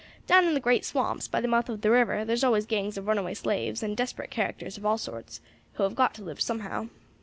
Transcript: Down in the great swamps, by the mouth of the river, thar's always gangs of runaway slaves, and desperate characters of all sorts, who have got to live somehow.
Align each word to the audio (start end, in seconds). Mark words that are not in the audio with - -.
Down 0.25 0.45
in 0.45 0.55
the 0.55 0.59
great 0.59 0.83
swamps, 0.83 1.27
by 1.27 1.41
the 1.41 1.47
mouth 1.47 1.69
of 1.69 1.81
the 1.81 1.91
river, 1.91 2.25
thar's 2.25 2.43
always 2.43 2.65
gangs 2.65 2.97
of 2.97 3.05
runaway 3.05 3.35
slaves, 3.35 3.83
and 3.83 3.95
desperate 3.95 4.31
characters 4.31 4.75
of 4.75 4.83
all 4.83 4.97
sorts, 4.97 5.41
who 5.73 5.83
have 5.83 5.93
got 5.93 6.15
to 6.15 6.23
live 6.23 6.41
somehow. 6.41 6.87